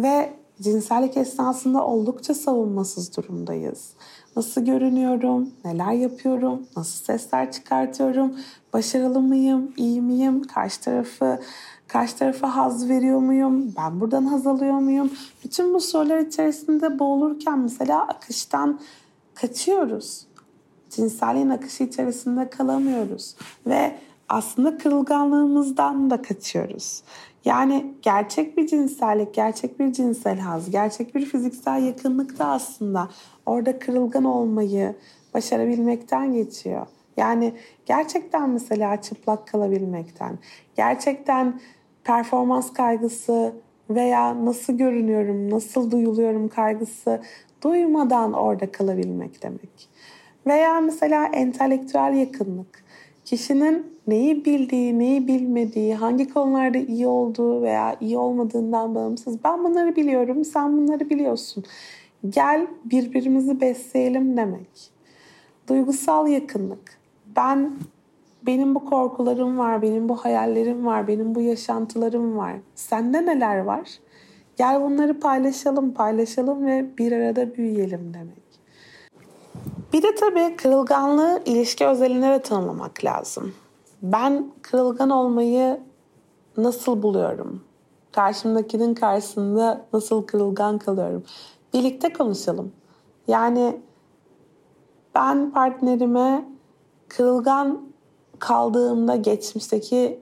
Ve 0.00 0.32
cinsellik 0.60 1.16
esnasında 1.16 1.86
oldukça 1.86 2.34
savunmasız 2.34 3.16
durumdayız. 3.16 3.92
Nasıl 4.36 4.60
görünüyorum, 4.60 5.50
neler 5.64 5.92
yapıyorum, 5.92 6.66
nasıl 6.76 7.04
sesler 7.04 7.52
çıkartıyorum, 7.52 8.36
başarılı 8.72 9.20
mıyım, 9.20 9.72
iyi 9.76 10.00
miyim, 10.00 10.42
karşı 10.42 10.80
tarafı 10.80 11.40
karşı 11.88 12.16
tarafa 12.16 12.56
haz 12.56 12.88
veriyor 12.88 13.18
muyum, 13.18 13.74
ben 13.76 14.00
buradan 14.00 14.26
haz 14.26 14.46
alıyor 14.46 14.74
muyum? 14.74 15.10
Bütün 15.44 15.74
bu 15.74 15.80
sorular 15.80 16.18
içerisinde 16.18 16.98
boğulurken 16.98 17.58
mesela 17.58 18.06
akıştan 18.06 18.80
kaçıyoruz. 19.34 20.26
Cinselliğin 20.90 21.50
akışı 21.50 21.84
içerisinde 21.84 22.50
kalamıyoruz 22.50 23.36
ve 23.66 23.98
aslında 24.30 24.78
kırılganlığımızdan 24.78 26.10
da 26.10 26.22
kaçıyoruz. 26.22 27.02
Yani 27.44 27.94
gerçek 28.02 28.56
bir 28.56 28.66
cinsellik, 28.66 29.34
gerçek 29.34 29.80
bir 29.80 29.92
cinsel 29.92 30.38
haz, 30.38 30.70
gerçek 30.70 31.14
bir 31.14 31.24
fiziksel 31.24 31.82
yakınlık 31.82 32.38
da 32.38 32.46
aslında 32.46 33.08
orada 33.46 33.78
kırılgan 33.78 34.24
olmayı 34.24 34.94
başarabilmekten 35.34 36.32
geçiyor. 36.32 36.86
Yani 37.16 37.54
gerçekten 37.86 38.50
mesela 38.50 39.02
çıplak 39.02 39.46
kalabilmekten, 39.46 40.38
gerçekten 40.76 41.60
performans 42.04 42.72
kaygısı 42.72 43.54
veya 43.90 44.44
nasıl 44.44 44.72
görünüyorum, 44.72 45.50
nasıl 45.50 45.90
duyuluyorum 45.90 46.48
kaygısı 46.48 47.22
duymadan 47.62 48.32
orada 48.32 48.72
kalabilmek 48.72 49.42
demek. 49.42 49.88
Veya 50.46 50.80
mesela 50.80 51.26
entelektüel 51.26 52.14
yakınlık. 52.14 52.79
Kişinin 53.30 53.86
neyi 54.06 54.44
bildiği, 54.44 54.98
neyi 54.98 55.28
bilmediği, 55.28 55.94
hangi 55.94 56.28
konularda 56.28 56.78
iyi 56.78 57.06
olduğu 57.06 57.62
veya 57.62 57.96
iyi 58.00 58.18
olmadığından 58.18 58.94
bağımsız. 58.94 59.44
Ben 59.44 59.64
bunları 59.64 59.96
biliyorum, 59.96 60.44
sen 60.44 60.78
bunları 60.78 61.10
biliyorsun. 61.10 61.64
Gel 62.28 62.66
birbirimizi 62.84 63.60
besleyelim 63.60 64.36
demek. 64.36 64.92
Duygusal 65.68 66.28
yakınlık. 66.28 66.98
Ben 67.36 67.72
benim 68.46 68.74
bu 68.74 68.84
korkularım 68.84 69.58
var, 69.58 69.82
benim 69.82 70.08
bu 70.08 70.16
hayallerim 70.16 70.86
var, 70.86 71.08
benim 71.08 71.34
bu 71.34 71.40
yaşantılarım 71.40 72.36
var. 72.36 72.54
Sende 72.74 73.26
neler 73.26 73.58
var? 73.58 73.90
Gel 74.56 74.82
bunları 74.82 75.20
paylaşalım, 75.20 75.94
paylaşalım 75.94 76.66
ve 76.66 76.86
bir 76.98 77.12
arada 77.12 77.54
büyüyelim 77.54 78.14
demek. 78.14 78.39
Bir 79.92 80.02
de 80.02 80.14
tabii 80.14 80.56
kırılganlığı 80.56 81.42
ilişki 81.44 81.86
özeline 81.86 82.30
de 82.30 82.42
tanımlamak 82.42 83.04
lazım. 83.04 83.54
Ben 84.02 84.52
kırılgan 84.62 85.10
olmayı 85.10 85.80
nasıl 86.56 87.02
buluyorum? 87.02 87.64
Karşımdakinin 88.12 88.94
karşısında 88.94 89.86
nasıl 89.92 90.22
kırılgan 90.22 90.78
kalıyorum? 90.78 91.24
Birlikte 91.74 92.12
konuşalım. 92.12 92.72
Yani 93.28 93.80
ben 95.14 95.50
partnerime 95.50 96.44
kırılgan 97.08 97.82
kaldığımda 98.38 99.16
geçmişteki 99.16 100.20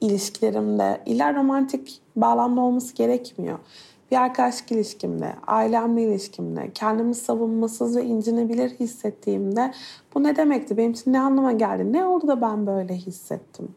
ilişkilerimde 0.00 1.02
illa 1.06 1.34
romantik 1.34 2.00
bağlamda 2.16 2.60
olması 2.60 2.94
gerekmiyor. 2.94 3.58
Bir 4.10 4.16
arkadaşlık 4.16 4.72
ilişkimde, 4.72 5.34
ailemle 5.46 6.02
ilişkimde, 6.02 6.70
kendimi 6.74 7.14
savunmasız 7.14 7.96
ve 7.96 8.04
incinebilir 8.04 8.70
hissettiğimde 8.70 9.72
bu 10.14 10.22
ne 10.22 10.36
demekti? 10.36 10.76
Benim 10.76 10.90
için 10.90 11.12
ne 11.12 11.20
anlama 11.20 11.52
geldi? 11.52 11.92
Ne 11.92 12.04
oldu 12.04 12.28
da 12.28 12.40
ben 12.40 12.66
böyle 12.66 12.94
hissettim? 12.94 13.74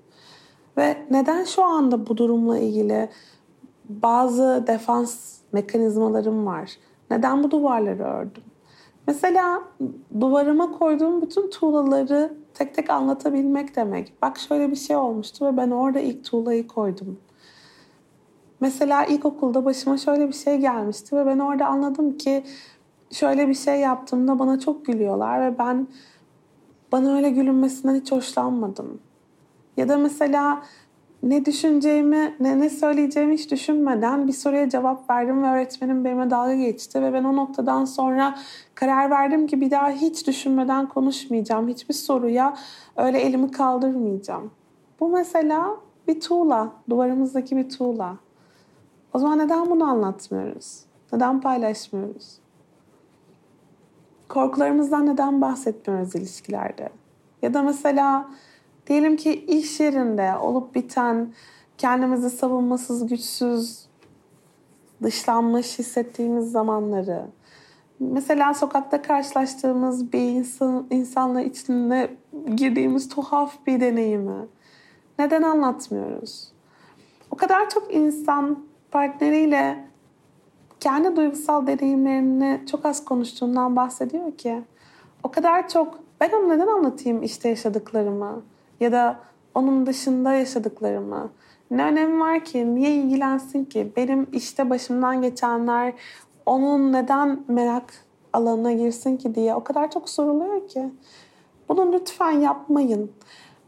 Ve 0.78 0.98
neden 1.12 1.43
şu 1.43 1.63
anda 1.63 2.08
bu 2.08 2.17
durumla 2.17 2.58
ilgili 2.58 3.10
bazı 3.89 4.63
defans 4.67 5.38
mekanizmalarım 5.52 6.46
var? 6.46 6.72
Neden 7.12 7.43
bu 7.43 7.52
duvarları 7.52 8.04
ördüm? 8.04 8.43
Mesela 9.08 9.63
duvarıma 10.19 10.72
koyduğum 10.72 11.22
bütün 11.22 11.50
tuğlaları 11.50 12.34
tek 12.54 12.76
tek 12.76 12.89
anlatabilmek 12.89 13.76
demek. 13.76 14.13
Bak 14.22 14.39
şöyle 14.39 14.72
bir 14.72 14.76
şey 14.76 14.96
olmuştu 14.96 15.46
ve 15.46 15.58
ben 15.58 15.72
orada 15.72 16.00
ilk 16.00 16.26
tuğlayı 16.26 16.67
koydum. 16.67 17.17
Mesela 18.63 19.06
ilkokulda 19.06 19.65
başıma 19.65 19.97
şöyle 19.97 20.28
bir 20.28 20.34
şey 20.34 20.58
gelmişti 20.58 21.15
ve 21.15 21.26
ben 21.26 21.39
orada 21.39 21.65
anladım 21.65 22.17
ki 22.17 22.43
şöyle 23.12 23.47
bir 23.47 23.54
şey 23.54 23.80
yaptığımda 23.80 24.39
bana 24.39 24.60
çok 24.60 24.86
gülüyorlar 24.86 25.41
ve 25.41 25.58
ben 25.60 25.88
bana 26.91 27.15
öyle 27.15 27.30
gülünmesinden 27.30 27.95
hiç 27.95 28.12
hoşlanmadım. 28.12 28.99
Ya 29.78 29.89
da 29.89 29.97
mesela 29.97 30.63
ne 31.23 31.45
düşüneceğimi, 31.45 32.36
ne, 32.39 32.60
ne 32.60 32.69
söyleyeceğimi 32.69 33.34
hiç 33.34 33.52
düşünmeden 33.52 34.28
bir 34.28 34.34
soruya 34.34 34.69
cevap 34.69 35.10
verdim 35.10 35.43
ve 35.43 35.47
öğretmenim 35.47 36.06
benimle 36.06 36.30
dalga 36.30 36.56
geçti 36.56 37.02
ve 37.02 37.13
ben 37.13 37.23
o 37.23 37.36
noktadan 37.36 37.86
sonra 37.86 38.36
karar 38.76 39.10
verdim 39.10 39.47
ki 39.47 39.62
bir 39.62 39.71
daha 39.71 39.89
hiç 39.89 40.28
düşünmeden 40.28 40.89
konuşmayacağım. 40.89 41.67
Hiçbir 41.67 41.93
soruya 41.93 42.54
öyle 42.97 43.19
elimi 43.19 43.52
kaldırmayacağım. 43.52 44.52
Bu 44.99 45.10
mesela 45.10 45.78
bir 46.08 46.19
tuğla, 46.19 46.71
duvarımızdaki 46.89 47.58
bir 47.58 47.69
tuğla. 47.69 48.17
O 49.13 49.19
zaman 49.19 49.39
neden 49.39 49.69
bunu 49.69 49.84
anlatmıyoruz? 49.84 50.80
Neden 51.13 51.41
paylaşmıyoruz? 51.41 52.38
Korkularımızdan 54.30 55.06
neden 55.06 55.41
bahsetmiyoruz 55.41 56.15
ilişkilerde? 56.15 56.89
Ya 57.41 57.54
da 57.54 57.62
mesela 57.62 58.30
diyelim 58.88 59.15
ki 59.15 59.45
iş 59.45 59.80
yerinde 59.80 60.34
olup 60.41 60.76
biten, 60.76 61.34
kendimizi 61.78 62.30
savunmasız, 62.30 63.08
güçsüz, 63.08 63.86
dışlanmış 65.04 65.80
hissettiğimiz 65.80 66.52
zamanları, 66.52 67.26
mesela 67.99 68.54
sokakta 68.54 69.02
karşılaştığımız 69.02 70.13
bir 70.13 70.19
insan, 70.19 70.88
insanla 70.89 71.41
içinde 71.41 72.17
girdiğimiz 72.56 73.10
tuhaf 73.10 73.67
bir 73.67 73.80
deneyimi 73.82 74.47
neden 75.19 75.41
anlatmıyoruz? 75.41 76.52
O 77.32 77.36
kadar 77.36 77.69
çok 77.69 77.93
insan 77.95 78.73
partneriyle 78.93 79.86
kendi 80.79 81.15
duygusal 81.15 81.67
deneyimlerini 81.67 82.62
çok 82.71 82.86
az 82.86 83.06
konuştuğundan 83.06 83.75
bahsediyor 83.75 84.38
ki 84.38 84.62
o 85.23 85.32
kadar 85.32 85.69
çok 85.69 85.99
ben 86.21 86.32
onu 86.32 86.49
neden 86.49 86.67
anlatayım 86.67 87.23
işte 87.23 87.49
yaşadıklarımı? 87.49 88.43
ya 88.79 88.91
da 88.91 89.19
onun 89.56 89.86
dışında 89.86 90.34
yaşadıklarımı? 90.34 91.32
Ne 91.71 91.84
önemi 91.84 92.19
var 92.19 92.45
ki 92.45 92.75
niye 92.75 92.91
ilgilensin 92.91 93.65
ki? 93.65 93.91
Benim 93.97 94.27
işte 94.32 94.69
başımdan 94.69 95.21
geçenler 95.21 95.93
onun 96.45 96.93
neden 96.93 97.43
merak 97.47 97.93
alanına 98.34 98.71
girsin 98.71 99.17
ki 99.17 99.36
diye 99.36 99.56
o 99.56 99.63
kadar 99.63 99.91
çok 99.91 100.10
soruluyor 100.10 100.67
ki. 100.67 100.89
Bunu 101.69 101.93
lütfen 101.93 102.32
yapmayın. 102.32 103.12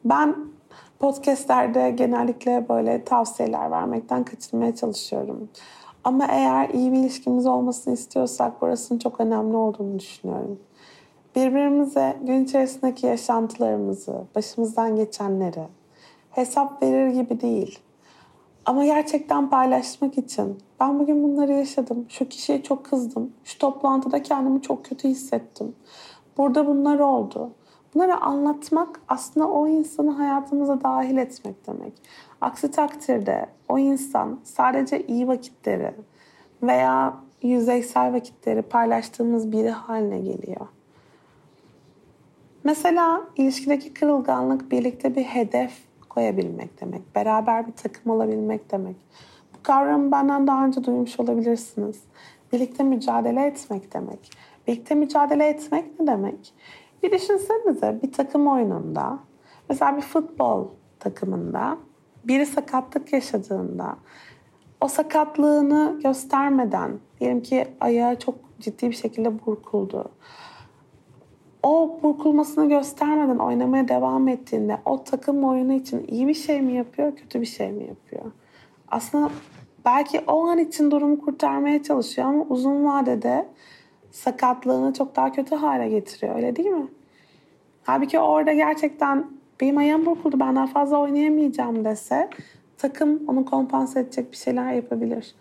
Ben 0.06 0.36
podcastlerde 1.00 1.92
genellikle 1.92 2.70
böyle 2.70 3.04
tavsiyeler 3.04 3.72
vermekten 3.72 4.24
kaçınmaya 4.24 4.76
çalışıyorum. 4.76 5.50
Ama 6.04 6.26
eğer 6.30 6.70
iyi 6.70 6.92
bir 6.92 6.98
ilişkimiz 6.98 7.46
olmasını 7.46 7.94
istiyorsak 7.94 8.62
burasının 8.62 9.00
çok 9.00 9.20
önemli 9.20 9.58
olduğunu 9.58 10.00
düşünüyorum. 10.00 10.60
Birbirimize 11.36 12.18
gün 12.22 12.44
içerisindeki 12.44 13.06
yaşantılarımızı, 13.06 14.24
başımızdan 14.36 14.96
geçenleri 14.96 15.64
hesap 16.32 16.84
verir 16.84 17.08
gibi 17.08 17.42
değil. 17.42 17.80
Ama 18.66 18.86
gerçekten 18.86 19.50
paylaşmak 19.50 20.18
için 20.18 20.58
ben 20.80 21.00
bugün 21.00 21.24
bunları 21.24 21.52
yaşadım. 21.52 22.06
Şu 22.10 22.30
kişiye 22.30 22.64
çok 22.64 22.86
kızdım. 22.86 23.32
Şu 23.44 23.58
toplantıda 23.60 24.24
kendimi 24.24 24.62
çok 24.62 24.86
kötü 24.86 25.08
hissettim. 25.08 25.76
Burada 26.38 26.68
bunlar 26.68 27.00
oldu. 27.00 27.52
Bunları 27.96 28.22
anlatmak 28.22 29.02
aslında 29.08 29.48
o 29.48 29.68
insanı 29.68 30.12
hayatımıza 30.12 30.82
dahil 30.84 31.18
etmek 31.18 31.68
demek. 31.68 31.94
Aksi 32.42 32.72
takdirde 32.72 33.46
o 33.70 33.78
insan 33.78 34.40
sadece 34.44 35.06
iyi 35.08 35.28
vakitleri 35.28 35.92
veya 36.64 37.14
yüzeysel 37.42 38.14
vakitleri 38.14 38.62
paylaştığımız 38.62 39.52
biri 39.52 39.70
haline 39.70 40.20
geliyor. 40.20 40.68
Mesela 42.64 43.22
ilişkideki 43.36 43.94
kırılganlık 43.94 44.72
birlikte 44.72 45.16
bir 45.16 45.24
hedef 45.24 45.72
koyabilmek 46.10 46.82
demek. 46.82 47.16
Beraber 47.16 47.68
bir 47.68 47.74
takım 47.74 48.12
olabilmek 48.12 48.72
demek. 48.72 48.96
Bu 49.54 49.64
kavramı 49.64 50.12
benden 50.12 50.48
daha 50.48 50.66
önce 50.66 50.84
duymuş 50.84 51.20
olabilirsiniz. 51.20 52.04
Birlikte 52.54 52.84
mücadele 52.84 53.46
etmek 53.46 53.94
demek. 53.94 54.32
Birlikte 54.68 54.96
mücadele 54.96 55.48
etmek 55.48 56.00
ne 56.00 56.08
demek? 56.08 56.54
Bir 57.04 57.12
düşünsenize 57.12 58.00
bir 58.04 58.12
takım 58.12 58.48
oyununda, 58.48 59.20
mesela 59.70 59.98
bir 59.98 60.02
futbol 60.02 60.68
takımında 61.00 61.78
biri 62.24 62.46
sakatlık 62.46 63.14
yaşadığında 63.14 63.96
o 64.82 64.88
sakatlığını 64.88 66.00
göstermeden, 66.04 67.00
diyelim 67.20 67.44
ki 67.44 67.68
ayağı 67.80 68.20
çok 68.20 68.36
ciddi 68.60 68.90
bir 68.90 68.96
şekilde 68.96 69.46
burkuldu. 69.46 70.12
O 71.64 72.00
burkulmasını 72.04 72.70
göstermeden 72.70 73.38
oynamaya 73.38 73.88
devam 73.88 74.28
ettiğinde 74.28 74.78
o 74.86 75.04
takım 75.04 75.44
oyunu 75.44 75.74
için 75.74 76.06
iyi 76.08 76.28
bir 76.28 76.34
şey 76.34 76.62
mi 76.62 76.74
yapıyor, 76.74 77.16
kötü 77.16 77.42
bir 77.42 77.46
şey 77.46 77.72
mi 77.72 77.84
yapıyor? 77.84 78.32
Aslında 78.88 79.30
belki 79.86 80.22
o 80.28 80.48
an 80.48 80.58
için 80.58 80.92
durumu 80.92 81.22
kurtarmaya 81.22 81.84
çalışıyor 81.84 82.28
ama 82.28 82.46
uzun 82.50 82.86
vadede 82.86 83.48
sakatlığını 84.16 84.94
çok 84.94 85.16
daha 85.16 85.32
kötü 85.32 85.56
hale 85.56 85.90
getiriyor. 85.90 86.36
Öyle 86.36 86.56
değil 86.56 86.70
mi? 86.70 86.88
Halbuki 87.84 88.20
orada 88.20 88.54
gerçekten 88.54 89.28
benim 89.62 89.78
ayağım 89.78 90.06
burkuldu 90.06 90.40
ben 90.40 90.56
daha 90.56 90.68
fazla 90.68 90.98
oynayamayacağım 90.98 91.86
dese 91.86 92.30
takım 92.78 93.22
onu 93.28 93.46
kompanse 93.46 94.00
edecek 94.00 94.32
bir 94.32 94.38
şeyler 94.38 94.74
yapabilir. 94.74 95.36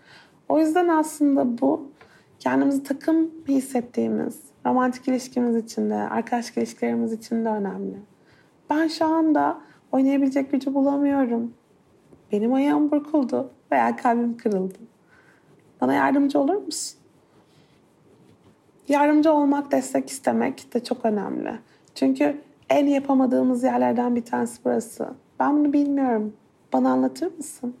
O 0.49 0.59
yüzden 0.59 0.87
aslında 0.87 1.61
bu 1.61 1.91
kendimizi 2.39 2.83
takım 2.83 3.31
hissettiğimiz 3.47 4.39
romantik 4.65 5.07
ilişkimiz 5.07 5.55
için 5.55 5.89
de, 5.89 5.95
arkadaşlık 5.95 6.57
ilişkilerimiz 6.57 7.13
için 7.13 7.45
de 7.45 7.49
önemli. 7.49 7.97
Ben 8.69 8.87
şu 8.87 9.05
anda 9.05 9.61
oynayabilecek 9.91 10.51
gücü 10.51 10.73
bulamıyorum. 10.73 11.53
Benim 12.31 12.53
ayağım 12.53 12.91
burkuldu 12.91 13.51
veya 13.71 13.95
kalbim 13.95 14.37
kırıldı. 14.37 14.77
Bana 15.81 15.93
yardımcı 15.93 16.39
olur 16.39 16.55
musun? 16.55 17.04
Yardımcı 18.87 19.31
olmak, 19.31 19.71
destek 19.71 20.09
istemek 20.09 20.73
de 20.73 20.83
çok 20.83 21.05
önemli. 21.05 21.51
Çünkü 21.95 22.41
en 22.69 22.87
yapamadığımız 22.87 23.63
yerlerden 23.63 24.15
bir 24.15 24.25
tanesi 24.25 24.59
burası. 24.65 25.09
Ben 25.39 25.57
bunu 25.57 25.73
bilmiyorum. 25.73 26.33
Bana 26.73 26.91
anlatır 26.91 27.37
mısın? 27.37 27.75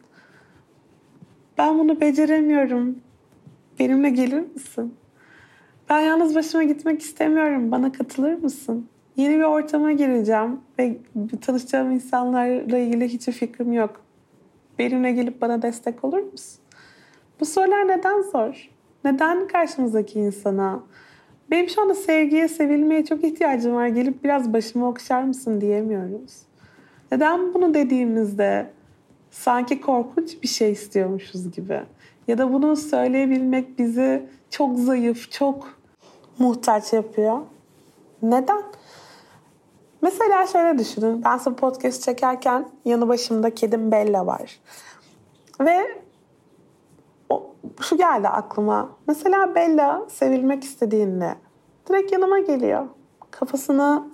Ben 1.57 1.79
bunu 1.79 2.01
beceremiyorum. 2.01 2.99
Benimle 3.79 4.09
gelir 4.09 4.43
misin? 4.53 4.95
Ben 5.89 5.99
yalnız 5.99 6.35
başıma 6.35 6.63
gitmek 6.63 7.01
istemiyorum. 7.01 7.71
Bana 7.71 7.91
katılır 7.91 8.33
mısın? 8.33 8.87
Yeni 9.15 9.37
bir 9.37 9.43
ortama 9.43 9.91
gireceğim 9.91 10.59
ve 10.79 10.97
tanışacağım 11.41 11.91
insanlarla 11.91 12.77
ilgili 12.77 13.07
hiçbir 13.07 13.33
fikrim 13.33 13.73
yok. 13.73 14.01
Benimle 14.79 15.11
gelip 15.11 15.41
bana 15.41 15.61
destek 15.61 16.03
olur 16.03 16.19
musun? 16.19 16.61
Bu 17.39 17.45
sorular 17.45 17.87
neden 17.87 18.21
zor? 18.21 18.69
Neden 19.05 19.47
karşımızdaki 19.47 20.19
insana 20.19 20.83
benim 21.51 21.69
şu 21.69 21.81
anda 21.81 21.93
sevgiye, 21.93 22.47
sevilmeye 22.47 23.05
çok 23.05 23.23
ihtiyacım 23.23 23.75
var. 23.75 23.87
Gelip 23.87 24.23
biraz 24.23 24.53
başımı 24.53 24.87
okşar 24.87 25.23
mısın 25.23 25.61
diyemiyoruz. 25.61 26.37
Neden 27.11 27.53
bunu 27.53 27.73
dediğimizde 27.73 28.69
sanki 29.31 29.81
korkunç 29.81 30.43
bir 30.43 30.47
şey 30.47 30.71
istiyormuşuz 30.71 31.51
gibi. 31.51 31.81
Ya 32.27 32.37
da 32.37 32.53
bunu 32.53 32.75
söyleyebilmek 32.75 33.79
bizi 33.79 34.25
çok 34.49 34.77
zayıf, 34.77 35.31
çok 35.31 35.79
muhtaç 36.39 36.93
yapıyor. 36.93 37.39
Neden? 38.21 38.61
Mesela 40.01 40.47
şöyle 40.47 40.79
düşünün. 40.79 41.23
Ben 41.23 41.37
size 41.37 41.55
podcast 41.55 42.03
çekerken 42.03 42.69
yanı 42.85 43.07
başımda 43.07 43.55
kedim 43.55 43.91
Bella 43.91 44.25
var. 44.25 44.59
Ve 45.61 46.04
şu 47.81 47.97
geldi 47.97 48.27
aklıma. 48.27 48.89
Mesela 49.07 49.55
Bella 49.55 50.05
sevilmek 50.07 50.63
istediğinde 50.63 51.35
direkt 51.89 52.11
yanıma 52.11 52.39
geliyor. 52.39 52.85
Kafasını 53.31 54.07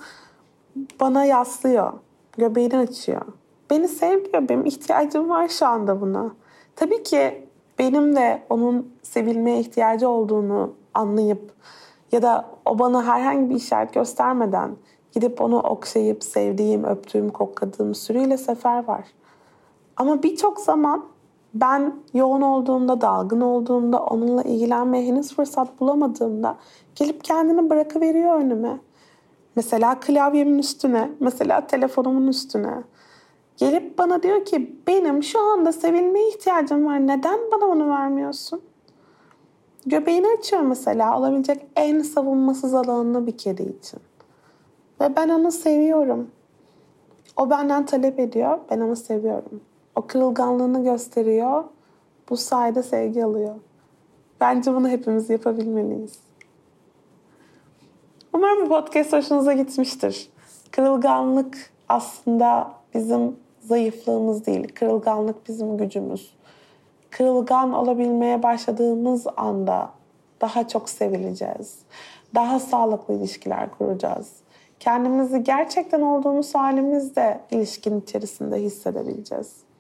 bana 1.00 1.26
yaslıyor. 1.26 1.94
Göbeğini 2.38 2.78
açıyor. 2.78 3.22
Beni 3.70 3.88
seviyor. 3.88 4.50
Benim 4.50 4.66
ihtiyacım 4.66 5.30
var 5.30 5.48
şu 5.48 5.66
anda 5.66 6.02
buna. 6.02 6.32
Tabii 6.76 7.04
ki 7.04 7.48
benim 7.80 8.16
de 8.16 8.44
onun 8.50 8.94
sevilmeye 9.04 9.60
ihtiyacı 9.60 10.10
olduğunu 10.10 10.74
anlayıp 10.94 11.52
ya 12.12 12.22
da 12.22 12.46
o 12.66 12.80
bana 12.80 13.06
herhangi 13.06 13.50
bir 13.50 13.56
işaret 13.56 13.94
göstermeden 13.94 14.76
gidip 15.12 15.42
onu 15.42 15.60
okşayıp 15.60 16.24
sevdiğim, 16.24 16.84
öptüğüm, 16.84 17.30
kokladığım 17.30 17.96
sürüyle 17.96 18.38
sefer 18.38 18.88
var. 18.88 19.06
Ama 19.98 20.24
birçok 20.24 20.60
zaman 20.60 21.06
ben 21.54 21.96
yoğun 22.14 22.42
olduğumda, 22.42 23.02
dalgın 23.02 23.42
olduğumda, 23.42 24.00
onunla 24.00 24.44
ilgilenmeye 24.44 25.06
henüz 25.06 25.36
fırsat 25.36 25.80
bulamadığımda 25.80 26.58
gelip 26.96 27.24
kendini 27.24 27.70
bırakıveriyor 27.70 28.36
önüme. 28.36 28.80
Mesela 29.56 30.00
klavyemin 30.00 30.60
üstüne, 30.60 31.12
mesela 31.20 31.68
telefonumun 31.68 32.28
üstüne. 32.28 32.84
Gelip 33.58 33.98
bana 33.98 34.24
diyor 34.24 34.46
ki 34.46 34.76
benim 34.88 35.24
şu 35.24 35.40
anda 35.40 35.72
sevilmeye 35.72 36.30
ihtiyacım 36.30 36.86
var. 36.86 37.08
Neden 37.08 37.40
bana 37.52 37.66
onu 37.66 37.90
vermiyorsun? 37.90 38.62
Göbeğini 39.86 40.28
açıyor 40.40 40.62
mesela 40.62 41.20
olabilecek 41.20 41.68
en 41.76 42.02
savunmasız 42.02 42.74
alanını 42.74 43.28
bir 43.28 43.38
kedi 43.38 43.62
için. 43.62 44.00
Ve 45.02 45.16
ben 45.16 45.30
onu 45.30 45.52
seviyorum. 45.52 46.32
O 47.38 47.50
benden 47.50 47.86
talep 47.86 48.20
ediyor, 48.20 48.60
ben 48.70 48.80
onu 48.80 48.96
seviyorum. 48.96 49.62
O 50.02 50.08
kırılganlığını 50.08 50.84
gösteriyor, 50.84 51.64
bu 52.30 52.38
sayede 52.38 52.84
sevgi 52.84 53.26
alıyor. 53.26 53.56
Bence 54.40 54.74
bunu 54.74 54.90
hepimiz 54.90 55.30
yapabilmeliyiz. 55.30 56.20
Umarım 58.34 58.66
bu 58.66 58.70
podcast 58.70 59.14
hoşunuza 59.14 59.54
gitmiştir. 59.54 60.30
Kırılganlık 60.72 61.72
aslında 61.90 62.72
bizim 62.94 63.36
zayıflığımız 63.60 64.46
değil, 64.46 64.68
kırılganlık 64.76 65.48
bizim 65.48 65.78
gücümüz. 65.78 66.34
Kırılgan 67.10 67.74
olabilmeye 67.74 68.44
başladığımız 68.44 69.28
anda 69.38 69.90
daha 70.42 70.68
çok 70.68 70.90
sevileceğiz. 70.90 71.80
Daha 72.36 72.60
sağlıklı 72.60 73.14
ilişkiler 73.14 73.72
kuracağız. 73.78 74.32
Kendimizi 74.80 75.44
gerçekten 75.44 76.02
olduğumuz 76.02 76.56
halimizde 76.56 77.40
ilişkinin 77.52 78.02
içerisinde 78.02 78.56
hissedebileceğiz. 78.56 79.71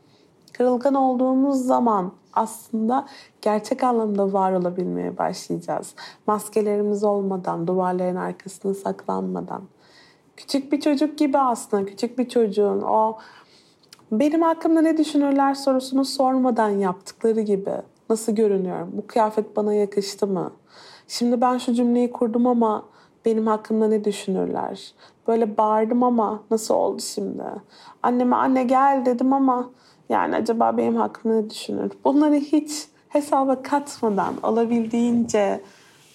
Kırılgan 0.53 0.93
olduğumuz 0.93 1.65
zaman 1.65 2.11
aslında 2.33 3.05
gerçek 3.41 3.83
anlamda 3.83 4.33
var 4.33 4.51
olabilmeye 4.51 5.17
başlayacağız. 5.17 5.95
Maskelerimiz 6.27 7.03
olmadan, 7.03 7.67
duvarların 7.67 8.15
arkasına 8.15 8.73
saklanmadan. 8.73 9.61
Küçük 10.37 10.71
bir 10.71 10.81
çocuk 10.81 11.17
gibi 11.17 11.37
aslında, 11.37 11.85
küçük 11.85 12.17
bir 12.17 12.29
çocuğun 12.29 12.81
o 12.81 13.17
benim 14.11 14.41
hakkımda 14.41 14.81
ne 14.81 14.97
düşünürler 14.97 15.53
sorusunu 15.53 16.05
sormadan 16.05 16.69
yaptıkları 16.69 17.41
gibi. 17.41 17.73
Nasıl 18.09 18.31
görünüyorum? 18.31 18.89
Bu 18.93 19.07
kıyafet 19.07 19.55
bana 19.55 19.73
yakıştı 19.73 20.27
mı? 20.27 20.51
Şimdi 21.07 21.41
ben 21.41 21.57
şu 21.57 21.73
cümleyi 21.73 22.11
kurdum 22.11 22.47
ama 22.47 22.85
benim 23.25 23.47
hakkımda 23.47 23.87
ne 23.87 24.03
düşünürler? 24.03 24.93
Böyle 25.27 25.57
bağırdım 25.57 26.03
ama 26.03 26.43
nasıl 26.51 26.73
oldu 26.73 27.01
şimdi? 27.01 27.43
Anneme 28.03 28.35
anne 28.35 28.63
gel 28.63 29.03
dedim 29.05 29.33
ama 29.33 29.69
yani 30.11 30.35
acaba 30.35 30.77
benim 30.77 30.95
hakkımda 30.95 31.35
ne 31.35 31.49
düşünür? 31.49 31.91
Bunları 32.03 32.35
hiç 32.35 32.87
hesaba 33.09 33.61
katmadan 33.61 34.33
olabildiğince 34.43 35.61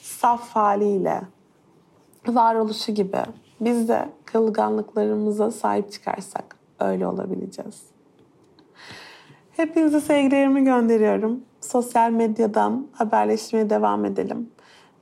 saf 0.02 0.48
haliyle 0.48 1.20
varoluşu 2.28 2.92
gibi 2.92 3.18
biz 3.60 3.88
de 3.88 4.08
kılganlıklarımıza 4.24 5.50
sahip 5.50 5.92
çıkarsak 5.92 6.56
öyle 6.80 7.06
olabileceğiz. 7.06 7.82
Hepinize 9.56 10.00
sevgilerimi 10.00 10.64
gönderiyorum. 10.64 11.40
Sosyal 11.60 12.10
medyadan 12.10 12.86
haberleşmeye 12.92 13.70
devam 13.70 14.04
edelim. 14.04 14.50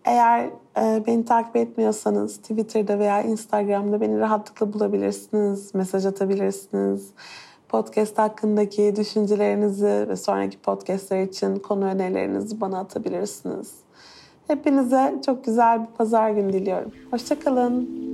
Eğer 0.05 0.51
e, 0.79 1.03
beni 1.07 1.25
takip 1.25 1.57
etmiyorsanız 1.57 2.37
Twitter'da 2.37 2.99
veya 2.99 3.23
Instagram'da 3.23 4.01
beni 4.01 4.19
rahatlıkla 4.19 4.73
bulabilirsiniz, 4.73 5.75
mesaj 5.75 6.07
atabilirsiniz. 6.07 7.11
Podcast 7.75 8.19
hakkındaki 8.19 8.97
düşüncelerinizi 8.97 10.07
ve 10.09 10.17
sonraki 10.17 10.59
podcastler 10.59 11.23
için 11.23 11.57
konu 11.57 11.85
önerilerinizi 11.85 12.61
bana 12.61 12.79
atabilirsiniz. 12.79 13.73
Hepinize 14.47 15.15
çok 15.27 15.45
güzel 15.45 15.81
bir 15.81 15.87
pazar 15.87 16.31
günü 16.31 16.53
diliyorum. 16.53 16.93
Hoşçakalın. 17.11 18.14